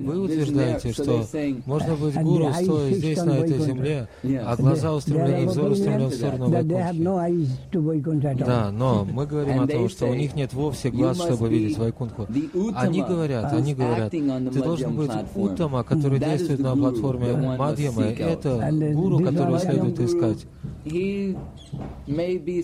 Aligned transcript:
Вы 0.00 0.20
утверждаете, 0.20 0.92
что 0.92 1.24
можно 1.66 1.94
быть 1.96 2.14
гуру, 2.14 2.52
стоя 2.52 2.92
здесь, 2.92 3.22
на 3.22 3.32
этой 3.38 3.58
земле, 3.58 4.08
а 4.24 4.56
глаза 4.56 4.92
устремлены, 4.94 5.46
взор 5.46 5.70
устремлен 5.70 6.08
в 6.08 6.14
сторону 6.14 6.48
Вайкунхи. 6.48 8.44
Да, 8.44 8.70
но 8.70 9.04
мы 9.12 9.26
говорим 9.26 9.60
о 9.60 9.66
том, 9.66 9.88
что 9.88 10.06
у 10.06 10.14
них 10.14 10.34
нет 10.34 10.52
вовсе 10.52 10.90
глаз, 10.90 11.18
чтобы 11.20 11.48
видеть 11.48 11.78
Вайкунху. 11.78 12.26
Они 12.74 13.02
говорят, 13.02 13.52
они 13.52 13.74
говорят, 13.74 14.10
ты 14.10 14.62
должен 14.62 14.96
быть 14.96 15.10
Уттама, 15.34 15.84
который 15.84 16.18
действует 16.18 16.60
на 16.60 16.76
платформе 16.76 17.34
Мадьямы. 17.56 18.04
Это 18.04 18.70
гуру, 18.94 19.20
которого 19.20 19.58
следует 19.58 20.00
искать. 20.00 20.46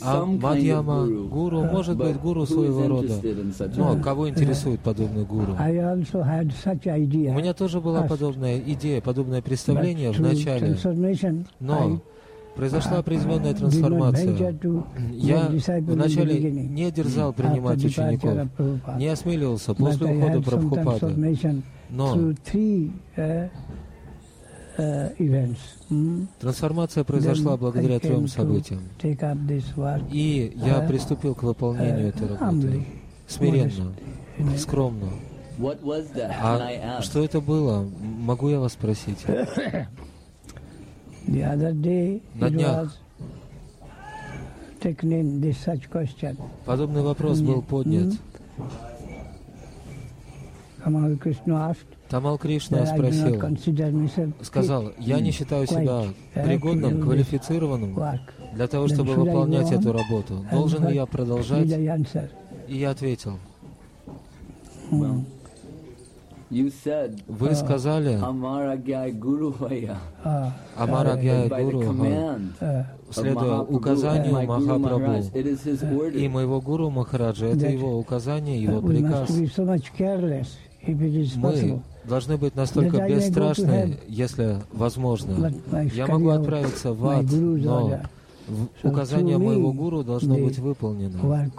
А 0.02 0.24
Мадьяма 0.24 1.06
гуру 1.06 1.62
может 1.62 1.96
быть 1.96 2.16
гуру 2.18 2.46
своего 2.46 2.88
рода. 2.88 3.14
Но 3.76 3.98
кого 4.00 4.28
интересует 4.28 4.80
подобный 4.80 5.24
гуру? 5.24 5.54
У 5.54 5.62
меня 7.38 7.52
тоже 7.54 7.80
была 7.80 8.02
подобная 8.02 8.58
идея, 8.58 9.00
подобное 9.00 9.42
представление 9.42 10.12
в 10.12 10.20
начале. 10.20 10.76
Но 11.60 12.00
произошла 12.54 12.98
определенная 12.98 13.54
трансформация. 13.54 14.56
Я 15.12 15.50
вначале 15.80 16.50
не 16.50 16.90
дерзал 16.90 17.32
принимать 17.34 17.84
учеников, 17.84 18.48
не 18.98 19.08
осмеливался 19.08 19.74
после 19.74 20.16
ухода 20.16 20.40
Прабхупады. 20.42 21.62
Но 21.90 22.32
Трансформация 26.40 27.04
произошла 27.04 27.56
благодаря 27.56 27.98
трем 27.98 28.28
событиям. 28.28 28.82
И 30.10 30.52
я 30.56 30.80
приступил 30.80 31.34
к 31.34 31.42
выполнению 31.42 32.08
этой 32.08 32.28
работы. 32.28 32.86
Смиренно, 33.26 33.92
скромно. 34.58 35.08
А 36.40 37.00
что 37.02 37.24
это 37.24 37.40
было? 37.40 37.88
Могу 38.00 38.48
я 38.50 38.60
вас 38.60 38.74
спросить? 38.74 39.24
На 42.34 42.50
днях 42.50 42.96
подобный 46.64 47.02
вопрос 47.02 47.40
был 47.40 47.62
поднят. 47.62 48.12
Тамал 52.08 52.38
Кришна 52.38 52.86
спросил, 52.86 53.42
сказал, 54.42 54.92
я 54.98 55.20
не 55.20 55.32
считаю 55.32 55.66
себя 55.66 56.04
пригодным, 56.34 57.02
квалифицированным 57.02 57.98
для 58.54 58.68
того, 58.68 58.88
чтобы 58.88 59.14
выполнять 59.14 59.72
эту 59.72 59.92
работу. 59.92 60.44
Должен 60.50 60.88
ли 60.88 60.94
я 60.94 61.06
продолжать? 61.06 61.68
И 62.68 62.78
я 62.78 62.90
ответил, 62.90 63.38
вы 66.48 67.54
сказали, 67.54 68.20
Амарагьяй 70.76 71.48
Гуру 71.48 71.96
следуя 73.10 73.60
указанию 73.60 74.46
Махапрабху 74.46 75.38
и 76.16 76.28
моего 76.28 76.60
Гуру 76.60 76.90
Махараджа, 76.90 77.46
это 77.46 77.66
его 77.66 77.98
указание, 77.98 78.62
его 78.62 78.80
приказ. 78.80 79.28
Мы 80.86 81.82
должны 82.04 82.36
быть 82.36 82.54
настолько 82.54 83.06
бесстрашны, 83.08 83.98
если 84.08 84.58
возможно. 84.72 85.52
Я 85.94 86.06
могу 86.06 86.30
отправиться 86.30 86.92
в 86.92 87.06
ад, 87.06 87.26
но 87.30 88.00
указание 88.82 89.38
моего 89.38 89.72
гуру 89.72 90.04
должно 90.04 90.36
быть 90.36 90.58
выполнено. 90.58 91.50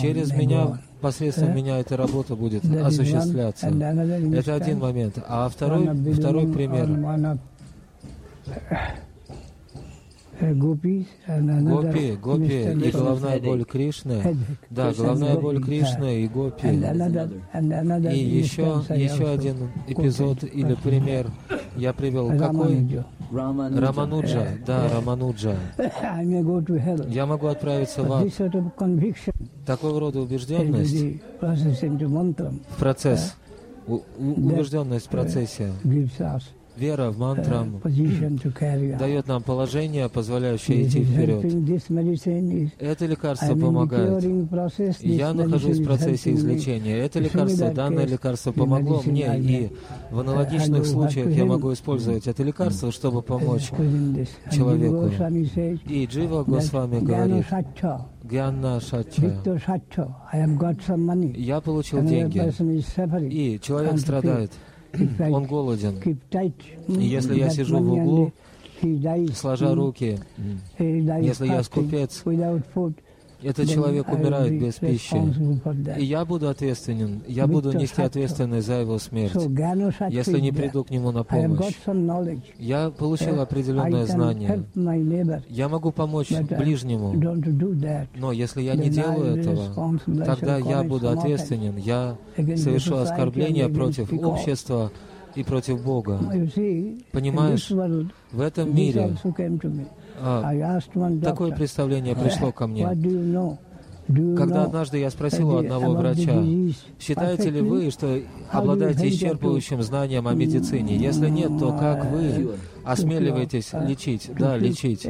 Через 0.00 0.32
меня, 0.32 0.78
посредством 1.00 1.54
меня 1.54 1.78
эта 1.80 1.96
работа 1.96 2.34
будет 2.34 2.64
осуществляться. 2.64 3.68
Это 3.68 4.54
один 4.54 4.78
момент. 4.78 5.18
А 5.26 5.48
второй, 5.48 5.88
второй 6.14 6.46
пример. 6.52 7.38
Гопи, 11.82 12.16
гопи 12.20 12.62
и 12.86 12.90
головная 12.90 13.40
боль 13.40 13.64
Кришны. 13.64 14.36
Да, 14.70 14.92
головная 14.92 15.36
боль 15.38 15.62
Кришны 15.62 16.22
и 16.22 16.28
гопи. 16.28 16.66
И 16.68 18.18
еще, 18.40 18.82
еще 18.94 19.28
один 19.30 19.70
эпизод 19.86 20.44
или 20.44 20.74
пример 20.74 21.26
я 21.76 21.92
привел. 21.92 22.30
Какой? 22.38 22.88
Рамануджа. 23.32 24.46
Да, 24.66 24.88
Рамануджа. 24.94 25.56
Я 27.08 27.26
могу 27.26 27.46
отправиться 27.48 28.02
в 28.04 28.12
ад. 28.12 28.28
Такого 29.66 29.98
рода 29.98 30.20
убежденность 30.20 30.94
в 31.40 32.78
процесс, 32.78 33.34
убежденность 34.18 35.06
в 35.06 35.08
процессе 35.10 35.72
Вера 36.76 37.10
в 37.10 37.18
мантрам 37.18 37.80
дает 38.98 39.28
нам 39.28 39.42
положение, 39.42 40.08
позволяющее 40.08 40.88
идти 40.88 41.04
вперед. 41.04 41.44
Это 42.78 43.06
лекарство 43.06 43.54
помогает. 43.54 44.24
Я 45.00 45.32
нахожусь 45.32 45.78
в 45.78 45.84
процессе 45.84 46.32
излечения. 46.32 46.96
Это 46.96 47.20
лекарство, 47.20 47.70
данное 47.70 48.06
лекарство 48.06 48.52
помогло 48.52 49.02
мне, 49.04 49.38
и 49.38 49.70
в 50.10 50.18
аналогичных 50.18 50.84
случаях 50.84 51.30
я 51.30 51.44
могу 51.44 51.72
использовать 51.72 52.26
это 52.26 52.42
лекарство, 52.42 52.90
чтобы 52.90 53.22
помочь 53.22 53.70
человеку. 54.50 55.10
И 55.88 56.06
Джива 56.06 56.42
Госвами 56.42 56.98
говорит, 57.00 57.46
Гьянна 58.24 58.80
Шача. 58.80 59.44
Я 61.34 61.60
получил 61.60 62.02
деньги, 62.02 62.40
и 63.30 63.60
человек 63.60 63.98
страдает 63.98 64.50
он 65.18 65.46
голоден. 65.46 66.00
И 66.88 67.04
если 67.04 67.38
я 67.38 67.50
сижу 67.50 67.78
в 67.78 67.92
углу, 67.92 68.32
сложа 69.34 69.74
руки, 69.74 70.18
если 70.78 71.46
я 71.46 71.62
скупец, 71.62 72.22
этот 73.44 73.68
человек 73.68 74.10
умирает 74.12 74.60
без 74.60 74.74
пищи. 74.74 75.16
И 75.98 76.04
я 76.04 76.24
буду 76.24 76.48
ответственен, 76.48 77.22
я 77.26 77.46
буду 77.46 77.72
нести 77.72 78.02
ответственность 78.02 78.66
за 78.66 78.80
его 78.80 78.98
смерть, 78.98 79.34
если 80.10 80.40
не 80.40 80.52
приду 80.52 80.84
к 80.84 80.90
нему 80.90 81.10
на 81.10 81.24
помощь. 81.24 81.74
Я 82.58 82.90
получил 82.90 83.40
определенное 83.40 84.06
знание. 84.06 84.64
Я 85.48 85.68
могу 85.68 85.92
помочь 85.92 86.30
ближнему, 86.30 87.14
но 88.14 88.32
если 88.32 88.62
я 88.62 88.74
не 88.74 88.88
делаю 88.88 89.36
этого, 89.36 89.98
тогда 90.24 90.58
я 90.58 90.82
буду 90.82 91.08
ответственен, 91.08 91.76
я 91.76 92.16
совершу 92.36 92.96
оскорбление 92.96 93.68
против 93.68 94.12
общества, 94.12 94.90
и 95.34 95.42
против 95.42 95.82
Бога. 95.82 96.18
Понимаешь, 97.12 97.70
в 98.32 98.40
этом 98.40 98.74
мире 98.74 99.16
а, 100.20 100.80
такое 101.22 101.52
представление 101.52 102.14
пришло 102.14 102.52
ко 102.52 102.66
мне. 102.66 102.86
Когда 104.36 104.64
однажды 104.64 104.98
я 104.98 105.10
спросил 105.10 105.48
у 105.50 105.56
одного 105.56 105.94
врача, 105.94 106.42
считаете 107.00 107.50
ли 107.50 107.62
вы, 107.62 107.90
что 107.90 108.20
обладаете 108.50 109.08
исчерпывающим 109.08 109.82
знанием 109.82 110.28
о 110.28 110.34
медицине? 110.34 110.96
Если 110.96 111.28
нет, 111.28 111.58
то 111.58 111.72
как 111.72 112.10
вы 112.10 112.50
осмеливаетесь 112.84 113.72
лечить? 113.72 114.30
Да, 114.38 114.58
лечить. 114.58 115.06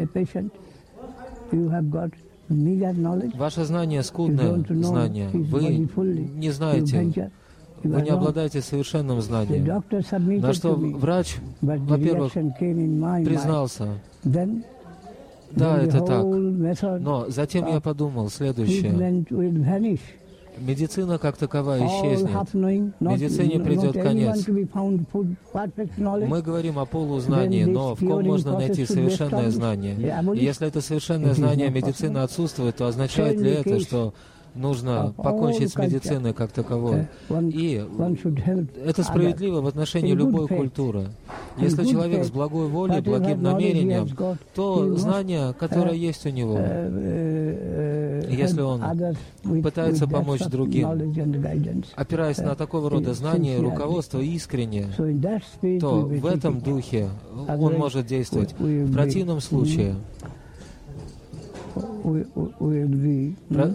Ваше 3.34 3.64
знание 3.64 4.02
скудное 4.02 4.64
знание. 4.68 5.28
Вы 5.28 5.88
не 6.34 6.50
знаете 6.50 7.32
вы 7.84 8.02
не 8.02 8.10
обладаете 8.10 8.60
совершенным 8.60 9.20
знанием. 9.20 9.82
На 10.40 10.52
что 10.52 10.74
врач, 10.74 11.36
во-первых, 11.60 12.32
признался, 12.32 13.88
да, 15.52 15.80
это 15.80 16.00
так. 16.00 16.24
Но 17.00 17.26
затем 17.28 17.66
я 17.68 17.80
подумал 17.80 18.28
следующее. 18.28 18.92
Медицина 20.56 21.18
как 21.18 21.36
таковая 21.36 21.84
исчезнет. 21.84 22.30
Медицине 23.00 23.58
придет 23.58 23.94
конец. 23.94 24.46
Мы 26.28 26.42
говорим 26.42 26.78
о 26.78 26.84
полузнании, 26.84 27.64
но 27.64 27.96
в 27.96 28.00
ком 28.00 28.24
можно 28.24 28.52
найти 28.58 28.86
совершенное 28.86 29.50
знание? 29.50 29.96
И 30.34 30.44
если 30.44 30.68
это 30.68 30.80
совершенное 30.80 31.34
знание 31.34 31.70
медицины 31.70 32.18
отсутствует, 32.18 32.76
то 32.76 32.86
означает 32.86 33.40
ли 33.40 33.50
это, 33.50 33.80
что 33.80 34.14
нужно 34.54 35.12
покончить 35.16 35.72
с 35.72 35.76
медициной 35.76 36.32
как 36.32 36.52
таковой. 36.52 37.08
И 37.30 37.84
это 38.84 39.02
справедливо 39.02 39.60
в 39.60 39.66
отношении 39.66 40.12
любой 40.12 40.48
культуры. 40.48 41.08
Если 41.56 41.84
человек 41.84 42.24
с 42.24 42.30
благой 42.30 42.68
волей, 42.68 43.00
благим 43.00 43.42
намерением, 43.42 44.08
то 44.54 44.96
знание, 44.96 45.54
которое 45.58 45.94
есть 45.94 46.26
у 46.26 46.30
него, 46.30 46.58
если 48.28 48.60
он 48.60 48.82
пытается 49.62 50.06
помочь 50.06 50.42
другим, 50.42 50.88
опираясь 51.94 52.38
на 52.38 52.54
такого 52.54 52.90
рода 52.90 53.14
знания, 53.14 53.58
руководство 53.58 54.18
искренне, 54.20 54.86
то 55.80 56.00
в 56.00 56.26
этом 56.26 56.60
духе 56.60 57.08
он 57.48 57.74
может 57.74 58.06
действовать. 58.06 58.54
В 58.58 58.92
противном 58.92 59.40
случае 59.40 59.96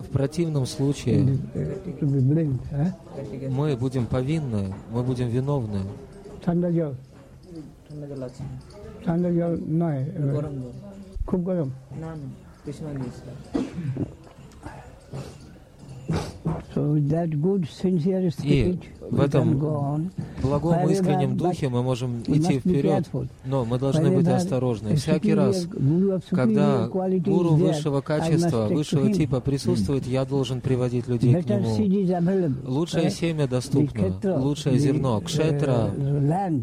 в 0.08 0.10
противном 0.18 0.64
случае 0.66 1.18
мы 3.58 3.76
будем 3.76 4.04
повинны, 4.06 4.62
мы 4.94 5.00
будем 5.02 5.28
виновны. 5.28 5.82
ঠান্ডা 6.44 6.68
জল 6.78 6.92
ঠান্ডা 7.86 8.06
জল 8.10 8.22
আছে 8.28 8.42
ঠান্ডা 9.04 9.28
জল 9.38 9.52
নয় 9.82 10.00
গরম 10.36 10.54
জল 10.62 10.72
খুব 11.28 11.40
গরম 11.48 11.68
না 12.02 12.10
না 12.20 12.26
কৃষ্ণ 12.64 12.84
দিয়েছিলাম 13.00 13.36
и 18.43 18.79
в 19.09 19.21
этом 19.21 19.57
благом 20.41 20.89
искреннем 20.89 21.37
духе 21.37 21.69
мы 21.69 21.83
можем 21.83 22.21
идти 22.27 22.59
вперед, 22.59 23.05
но 23.45 23.65
мы 23.65 23.79
должны 23.79 24.11
быть 24.11 24.27
осторожны. 24.27 24.95
Всякий 24.95 25.33
раз, 25.33 25.67
когда 26.29 26.87
гуру 26.87 27.55
высшего 27.55 28.01
качества, 28.01 28.67
высшего 28.67 29.11
типа 29.11 29.39
присутствует, 29.39 30.05
я 30.05 30.25
должен 30.25 30.61
приводить 30.61 31.07
людей 31.07 31.41
к 31.41 31.45
нему. 31.47 32.55
Лучшее 32.65 33.09
семя 33.09 33.47
доступно, 33.47 34.19
лучшее 34.39 34.77
зерно, 34.79 35.21
кшетра, 35.21 35.89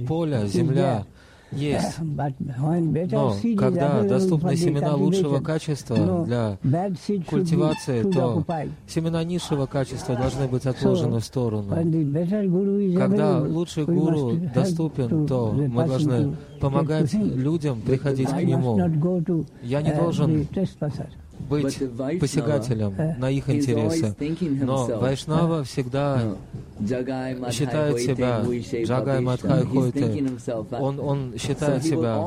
поле, 0.06 0.46
земля— 0.46 1.04
есть. 1.52 1.98
Но 1.98 3.34
когда 3.56 4.02
доступны 4.02 4.56
семена 4.56 4.94
лучшего 4.94 5.40
качества 5.40 6.24
для 6.24 6.58
культивации, 7.28 8.02
то 8.02 8.44
семена 8.86 9.24
низшего 9.24 9.66
качества 9.66 10.16
должны 10.16 10.48
быть 10.48 10.66
отложены 10.66 11.20
в 11.20 11.24
сторону. 11.24 11.74
Когда 12.96 13.40
лучший 13.40 13.84
гуру 13.84 14.32
доступен, 14.54 15.26
то 15.26 15.52
мы 15.52 15.86
должны 15.86 16.36
помогать 16.60 17.12
людям 17.14 17.80
приходить 17.80 18.28
к 18.28 18.42
нему. 18.42 18.78
Я 19.62 19.82
не 19.82 19.92
должен 19.92 20.46
быть 21.48 21.78
посягателем 22.20 22.94
на 23.18 23.30
их 23.30 23.48
интересы. 23.48 24.14
Но 24.62 24.86
Вайшнава 24.98 25.64
всегда 25.64 26.36
считает 27.50 27.98
себя 28.00 28.42
Джагай 28.84 29.20
Мадхай 29.20 29.64
Хойте. 29.64 30.26
Он, 30.72 31.00
он 31.00 31.34
считает 31.38 31.84
себя 31.84 32.22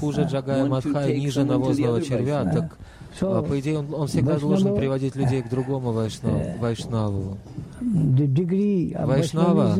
хуже 0.00 0.26
Джагая 0.30 0.66
Мадхай, 0.66 1.18
ниже 1.18 1.44
навозного 1.44 2.02
червя. 2.02 2.44
Так, 2.44 2.78
а, 3.20 3.42
по 3.42 3.60
идее, 3.60 3.78
он, 3.78 3.92
он 3.92 4.08
всегда 4.08 4.38
должен 4.38 4.74
приводить 4.74 5.14
людей 5.16 5.42
к 5.42 5.50
другому 5.50 5.92
Вайшнаву. 5.92 6.44
Вайшнаву. 6.58 7.36
Вайшнава, 7.80 9.76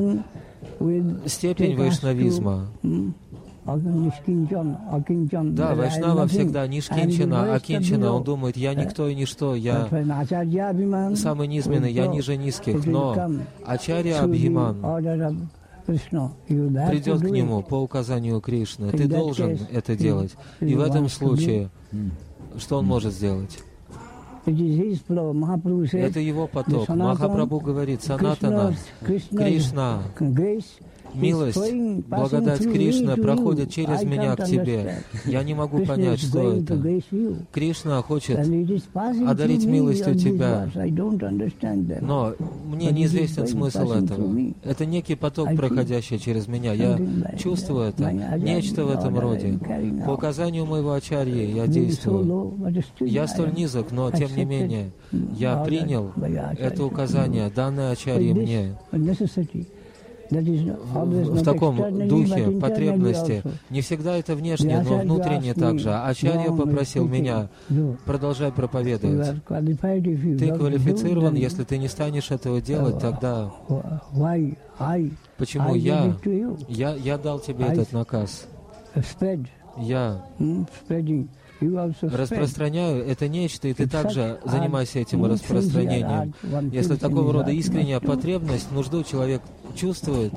степень 1.26 1.76
вайшнавизма 1.76 2.68
да, 3.64 5.74
Вайшнава 5.74 6.26
всегда 6.26 6.66
нишкинчина, 6.66 7.54
акинчина. 7.54 8.12
Он 8.12 8.24
думает, 8.24 8.56
я 8.56 8.74
никто 8.74 9.08
и 9.08 9.14
ничто, 9.14 9.54
я 9.54 9.88
самый 11.16 11.46
низменный, 11.46 11.92
я 11.92 12.08
ниже 12.08 12.36
низких. 12.36 12.84
Но 12.86 13.16
Ачарья 13.64 14.22
Абхиман 14.22 15.48
придет 15.86 17.20
к 17.20 17.30
нему 17.30 17.62
по 17.62 17.76
указанию 17.76 18.40
Кришны. 18.40 18.90
Ты 18.90 19.06
должен 19.06 19.58
это 19.70 19.96
делать. 19.96 20.34
И 20.60 20.74
в 20.74 20.80
этом 20.80 21.08
случае, 21.08 21.70
что 22.58 22.78
он 22.78 22.86
может 22.86 23.12
сделать? 23.12 23.60
Это 24.44 26.18
его 26.18 26.48
поток. 26.48 26.88
Махапрабху 26.88 27.60
говорит, 27.60 28.02
Санатана, 28.02 28.74
Кришна, 29.04 30.02
Милость, 31.14 31.72
благодать 32.06 32.62
Кришна 32.62 33.16
проходит 33.16 33.70
через 33.70 34.02
меня 34.02 34.34
к 34.34 34.44
тебе. 34.44 35.02
Я 35.24 35.42
не 35.42 35.54
могу 35.54 35.84
понять, 35.84 36.20
что 36.20 36.52
это. 36.52 36.80
Кришна 37.52 38.02
хочет 38.02 38.38
одарить 38.38 39.64
милостью 39.66 40.14
тебя. 40.14 40.68
Но 42.00 42.34
мне 42.66 42.90
неизвестен 42.90 43.46
смысл 43.46 43.92
этого. 43.92 44.52
Это 44.64 44.86
некий 44.86 45.14
поток, 45.14 45.54
проходящий 45.54 46.18
через 46.18 46.48
меня. 46.48 46.72
Я 46.72 46.98
чувствую 47.38 47.88
это. 47.88 48.10
Нечто 48.38 48.84
в 48.84 48.90
этом 48.90 49.18
роде. 49.18 49.58
По 50.06 50.12
указанию 50.12 50.66
моего 50.66 50.92
ачарьи 50.92 51.52
я 51.52 51.66
действую. 51.66 52.54
Я 53.00 53.26
столь 53.26 53.52
низок, 53.54 53.92
но 53.92 54.10
тем 54.10 54.34
не 54.36 54.44
менее, 54.44 54.92
я 55.36 55.62
принял 55.62 56.12
это 56.58 56.84
указание, 56.84 57.50
данное 57.54 57.92
ачарьи 57.92 58.32
мне 58.32 58.76
в 60.40 61.44
таком 61.44 62.08
духе 62.08 62.50
потребности. 62.60 63.42
Не 63.70 63.80
всегда 63.80 64.16
это 64.16 64.34
внешне, 64.34 64.80
но 64.80 64.98
внутренне 64.98 65.54
также. 65.54 65.94
Ачарья 65.94 66.50
попросил 66.50 67.06
меня, 67.06 67.48
продолжай 68.04 68.52
проповедовать. 68.52 69.42
Ты 69.46 70.52
квалифицирован, 70.54 71.34
если 71.34 71.64
ты 71.64 71.78
не 71.78 71.88
станешь 71.88 72.30
этого 72.30 72.60
делать, 72.60 72.98
тогда 72.98 73.52
почему 75.36 75.74
я, 75.74 76.14
я, 76.68 76.94
я 76.94 77.18
дал 77.18 77.40
тебе 77.40 77.66
этот 77.66 77.92
наказ? 77.92 78.46
Я 79.78 80.22
распространяю. 82.00 83.06
Это 83.06 83.28
нечто, 83.28 83.68
и 83.68 83.74
ты 83.74 83.88
также 83.88 84.38
занимайся 84.44 85.00
этим 85.00 85.24
распространением. 85.24 86.34
Если 86.72 86.96
такого 86.96 87.32
рода 87.32 87.50
искренняя 87.50 88.00
потребность, 88.00 88.70
нужду 88.72 89.04
человек 89.04 89.42
чувствует 89.74 90.32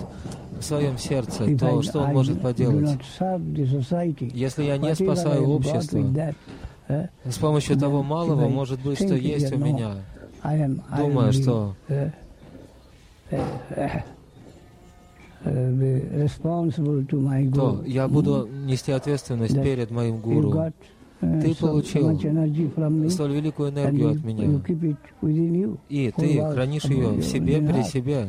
в 0.59 0.63
своем 0.63 0.97
сердце, 0.97 1.57
то 1.57 1.81
что 1.81 1.99
он 1.99 2.13
может 2.13 2.41
поделать? 2.41 2.99
Если 4.33 4.63
я 4.63 4.77
не 4.77 4.95
спасаю 4.95 5.49
общество, 5.49 6.33
с 6.87 7.37
помощью 7.39 7.77
того 7.77 8.03
малого, 8.03 8.47
может 8.47 8.81
быть, 8.81 8.97
что 8.97 9.15
есть 9.15 9.51
у 9.51 9.57
меня, 9.57 9.95
думая, 10.97 11.31
что 11.31 11.75
то 15.43 17.83
я 17.85 18.07
буду 18.07 18.47
нести 18.47 18.91
ответственность 18.91 19.61
перед 19.61 19.91
моим 19.91 20.17
гуру. 20.17 20.71
Ты 21.19 21.55
получил 21.55 22.19
столь 23.09 23.33
великую 23.33 23.69
энергию 23.71 24.11
от 24.11 24.23
меня, 24.23 24.61
и 25.89 26.11
ты 26.15 26.41
хранишь 26.41 26.85
ее 26.85 27.09
в 27.09 27.23
себе, 27.23 27.61
при 27.61 27.83
себе. 27.83 28.27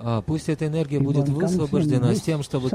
А 0.00 0.20
пусть 0.22 0.48
эта 0.48 0.66
энергия 0.66 0.98
будет 0.98 1.28
высвобождена 1.28 2.14
с 2.14 2.20
тем, 2.20 2.42
чтобы 2.42 2.70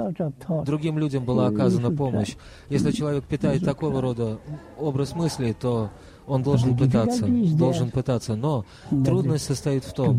другим 0.66 0.98
людям 0.98 1.26
была 1.26 1.48
оказана 1.48 1.92
помощь. 1.92 2.36
Если 2.70 2.92
человек 2.92 3.26
питает 3.26 3.66
такого 3.66 4.02
рода 4.02 4.40
образ 4.78 5.14
мысли, 5.14 5.54
то 5.60 5.90
он 6.28 6.44
должен 6.44 6.78
пытаться, 6.78 7.26
должен 7.26 7.90
пытаться. 7.90 8.36
Но 8.36 8.66
трудность 8.90 9.46
состоит 9.46 9.86
в 9.86 9.94
том, 9.94 10.18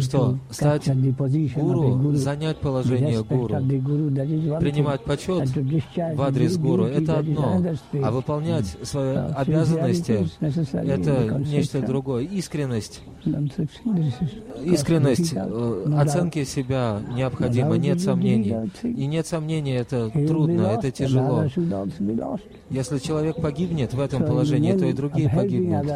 что 0.00 0.38
стать 0.50 0.88
гуру, 1.54 2.14
занять 2.14 2.58
положение 2.58 3.22
гуру, 3.24 3.56
принимать 4.60 5.02
почет 5.04 5.48
в 6.14 6.22
адрес 6.22 6.56
гуру— 6.56 6.84
это 6.86 7.18
одно, 7.18 7.62
а 8.02 8.10
выполнять 8.10 8.66
свои 8.82 9.16
обязанности— 9.16 10.28
это 10.72 11.38
нечто 11.38 11.80
другое. 11.80 12.24
Искренность, 12.24 13.02
искренность 14.64 15.32
э, 15.34 15.94
оценки 15.98 16.44
себя 16.44 17.00
необходима, 17.14 17.76
нет 17.76 18.00
сомнений. 18.00 18.70
И 18.82 19.06
нет 19.06 19.26
сомнений, 19.26 19.72
это 19.72 20.10
трудно, 20.10 20.62
это 20.78 20.90
тяжело. 20.90 21.44
Если 22.70 22.98
человек 22.98 23.36
погибнет 23.40 23.92
в 23.92 24.00
этом 24.00 24.24
положении, 24.24 24.72
то 24.84 24.90
и 24.90 24.92
другие 24.92 25.28
погибнут. 25.28 25.86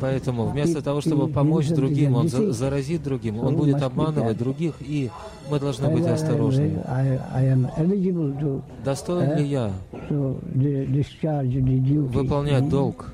Поэтому 0.00 0.46
вместо 0.46 0.82
того, 0.82 1.00
чтобы 1.00 1.28
помочь 1.28 1.68
другим, 1.68 2.14
он 2.14 2.28
заразит 2.28 3.02
другим, 3.02 3.38
он 3.38 3.56
будет 3.56 3.82
обманывать 3.82 4.38
других, 4.38 4.74
и 4.80 5.10
мы 5.50 5.60
должны 5.60 5.88
быть 5.88 6.06
осторожны. 6.06 6.82
Достоин 8.84 9.36
ли 9.36 9.44
я 9.46 9.72
выполнять 12.12 12.68
долг? 12.68 13.12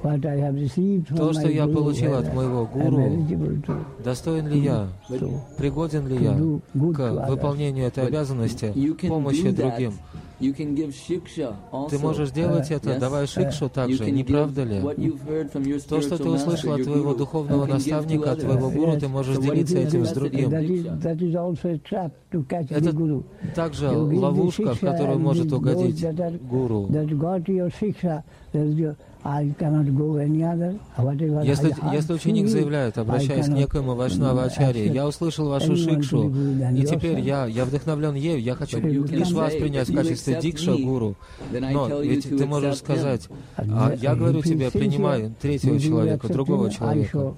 То, 0.00 1.32
что 1.32 1.48
я 1.48 1.66
получил 1.66 2.14
от 2.14 2.32
моего 2.32 2.66
гуру, 2.66 3.26
достоин 4.04 4.46
ли 4.46 4.60
я, 4.60 4.88
пригоден 5.56 6.06
ли 6.06 6.16
я 6.22 6.34
к 6.34 7.28
выполнению 7.28 7.86
этой 7.86 8.06
обязанности, 8.06 8.72
помощи 9.08 9.50
другим? 9.50 9.94
Ты 10.40 11.98
можешь 11.98 12.30
делать 12.30 12.70
это, 12.70 12.98
давая 12.98 13.26
шикшу 13.26 13.68
также, 13.68 14.10
не 14.10 14.22
правда 14.24 14.62
ли? 14.64 14.80
То, 15.88 16.00
что 16.00 16.16
ты 16.16 16.28
услышал 16.28 16.72
от 16.74 16.84
твоего 16.84 17.14
духовного 17.14 17.66
наставника, 17.66 18.32
от 18.32 18.40
твоего 18.40 18.70
гуру, 18.70 18.98
ты 18.98 19.08
можешь 19.08 19.38
делиться 19.38 19.78
этим 19.78 20.04
с 20.04 20.12
другим. 20.12 20.50
Это 22.70 22.92
также 23.54 23.88
ловушка, 23.90 24.74
в 24.74 24.80
которую 24.80 25.18
может 25.18 25.52
угодить 25.52 26.04
гуру. 26.48 26.88
Если, 31.44 31.74
если 31.92 32.12
ученик 32.14 32.48
заявляет, 32.48 32.96
обращаясь 32.96 33.46
к 33.46 33.48
некоему 33.48 33.94
Вайшнава 33.94 34.44
Ачарье, 34.44 34.86
«Я 34.86 35.06
услышал 35.06 35.48
вашу 35.48 35.76
шикшу, 35.76 36.32
и 36.74 36.82
теперь 36.84 37.20
я, 37.20 37.46
я 37.46 37.64
вдохновлен 37.64 38.14
ею, 38.14 38.40
я 38.40 38.54
хочу 38.54 38.78
лишь 38.80 39.32
вас 39.32 39.54
принять 39.54 39.88
в 39.90 39.94
качестве 39.94 40.38
дикша 40.40 40.76
гуру». 40.76 41.14
Но 41.50 42.00
ведь 42.00 42.28
ты 42.28 42.46
можешь 42.46 42.76
сказать, 42.78 43.28
а 43.56 43.92
«Я 44.00 44.14
говорю 44.14 44.42
тебе, 44.42 44.70
принимай 44.70 45.30
третьего 45.40 45.78
человека, 45.78 46.28
другого 46.28 46.70
человека». 46.70 47.34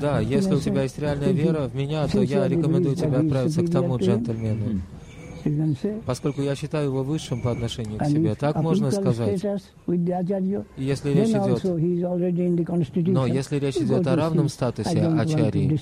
Да, 0.00 0.20
если 0.20 0.54
у 0.54 0.60
тебя 0.60 0.82
есть 0.82 0.98
реальная 0.98 1.32
вера 1.32 1.68
в 1.68 1.74
меня, 1.74 2.06
то 2.06 2.22
я 2.22 2.48
рекомендую 2.48 2.96
тебе 2.96 3.16
отправиться 3.16 3.62
к 3.62 3.70
тому 3.70 3.96
джентльмену. 3.98 4.80
Поскольку 6.06 6.42
я 6.42 6.54
считаю 6.54 6.86
его 6.86 7.02
высшим 7.02 7.40
по 7.40 7.50
отношению 7.50 7.98
к 7.98 8.06
себе, 8.06 8.34
так 8.34 8.56
можно 8.62 8.90
сказать. 8.90 9.42
Если 10.76 11.10
речь 11.12 11.28
идет, 11.30 11.64
но 13.08 13.26
если 13.26 13.58
речь 13.58 13.76
идет 13.76 14.06
о 14.06 14.16
равном 14.16 14.48
статусе 14.48 15.00
ачарьи, 15.06 15.78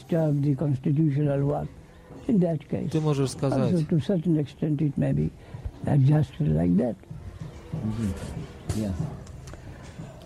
ты 2.90 3.00
можешь 3.00 3.30
сказать, 3.30 3.74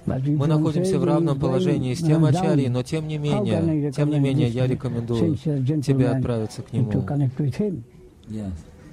мы 0.06 0.46
находимся 0.46 0.98
в 1.00 1.04
равном 1.04 1.38
положении 1.38 1.92
с 1.94 1.98
тем 1.98 2.24
ачарьей, 2.24 2.68
но 2.68 2.82
тем 2.82 3.08
не 3.08 3.18
менее, 3.18 3.90
тем 3.92 4.10
не 4.10 4.20
менее, 4.20 4.48
я 4.48 4.66
рекомендую 4.66 5.36
тебе 5.36 6.08
отправиться 6.10 6.62
к 6.62 6.72
нему. 6.72 6.90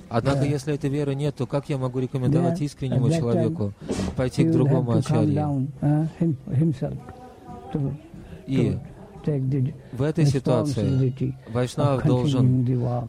Однако, 0.10 0.46
если 0.46 0.74
этой 0.74 0.90
веры 0.90 1.16
нет, 1.16 1.36
то 1.36 1.46
как 1.48 1.70
я 1.70 1.78
могу 1.78 2.00
рекомендовать 2.00 2.62
искреннему 2.62 3.10
человеку 3.10 3.74
пойти 4.16 4.44
к 4.44 4.52
другому 4.52 4.92
ачарье? 4.98 5.68
И 8.46 8.78
в 9.94 10.02
этой 10.02 10.26
ситуации 10.26 11.34
Вайшнав 11.54 12.04
должен, 12.04 12.66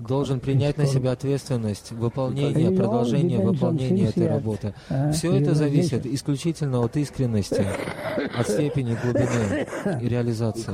должен 0.06 0.40
принять 0.40 0.78
на 0.78 0.86
себя 0.86 1.12
ответственность 1.12 1.90
выполнения, 1.92 2.70
продолжения 2.70 3.38
выполнения 3.38 4.06
этой 4.06 4.28
работы. 4.28 4.74
Все 5.12 5.34
это 5.34 5.54
зависит 5.54 6.06
исключительно 6.06 6.80
от 6.80 6.96
искренности, 6.96 7.66
от 8.38 8.48
степени 8.48 8.96
глубины 9.02 9.66
и 10.00 10.08
реализации. 10.08 10.70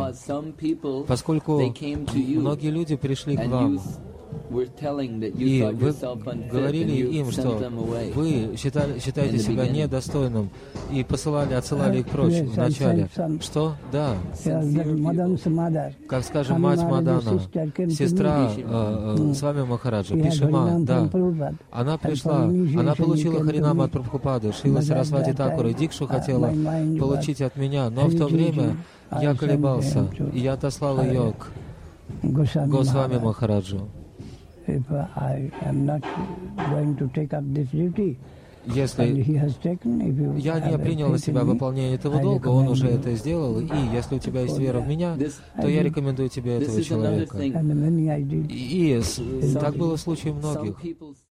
Поскольку 1.06 1.58
многие 1.58 2.70
люди 2.70 2.96
пришли 2.96 3.36
к 3.36 3.46
вам, 3.46 3.80
и 4.50 5.62
вы 5.73 5.95
говорили 6.50 7.07
им, 7.07 7.30
что 7.30 7.57
вы 8.14 8.57
считали, 8.57 8.99
считаете 8.99 9.38
себя 9.38 9.69
недостойным, 9.69 10.50
и 10.90 11.04
посылали, 11.04 11.54
отсылали 11.54 12.00
их 12.00 12.09
прочь 12.09 12.40
вначале. 12.40 13.09
Что? 13.40 13.75
Да. 13.92 14.16
Как, 16.09 16.25
скажем, 16.25 16.61
мать 16.61 16.83
Мадана, 16.83 17.40
сестра 17.90 18.50
э, 18.57 19.16
э, 19.19 19.35
с 19.35 19.42
вами 19.42 19.62
Махараджа, 19.62 20.14
Пишима, 20.14 20.78
да. 20.80 21.09
Она 21.71 21.97
пришла, 21.97 22.45
она 22.45 22.95
получила 22.95 23.45
Харинам 23.45 23.80
от 23.83 23.92
Прабхупады, 23.92 24.52
Шила 24.52 24.80
Сарасвати 24.80 25.33
Такура, 25.33 25.71
и 25.71 25.75
Дикшу 25.75 26.07
хотела 26.07 26.52
получить 26.99 27.40
от 27.40 27.57
меня, 27.57 27.88
но 27.90 28.07
в 28.07 28.16
то 28.16 28.26
время 28.26 28.76
я 29.21 29.35
колебался, 29.35 30.09
и 30.33 30.40
я 30.40 30.54
отослал 30.54 31.02
ее 31.02 31.35
к 31.38 31.52
Госвами 32.23 33.19
Махараджу 33.19 33.88
if 34.70 34.90
I 34.90 35.50
am 35.66 35.84
not 35.84 36.02
going 36.70 36.96
to 36.96 37.08
take 37.08 37.32
up 37.32 37.44
this 37.52 37.68
duty, 37.70 38.16
если 38.66 39.04
я 40.38 40.60
не 40.60 40.78
принял 40.78 41.08
на 41.08 41.18
себя 41.18 41.44
выполнение 41.44 41.94
этого 41.94 42.20
долга, 42.20 42.48
он 42.48 42.68
уже 42.68 42.88
это 42.88 43.14
сделал, 43.14 43.58
и 43.58 43.70
если 43.92 44.16
у 44.16 44.18
тебя 44.18 44.42
есть 44.42 44.58
вера 44.58 44.80
в 44.80 44.86
меня, 44.86 45.16
то 45.60 45.66
я 45.66 45.82
рекомендую 45.82 46.28
тебе 46.28 46.58
этого 46.58 46.82
человека. 46.82 47.38
И 47.38 49.02
так 49.54 49.76
было 49.76 49.96
в 49.96 50.00
случае 50.00 50.34
многих. 50.34 50.76